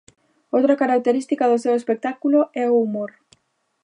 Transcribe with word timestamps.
Outra 0.55 0.79
característica 0.81 1.49
do 1.51 1.61
seu 1.63 1.73
espectáculo 1.79 2.39
é 2.63 2.65
o 2.69 2.77
humor. 2.85 3.11